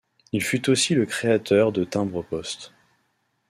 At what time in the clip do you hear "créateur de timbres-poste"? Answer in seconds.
1.05-2.73